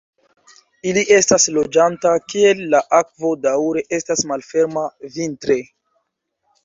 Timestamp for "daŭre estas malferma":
3.47-4.87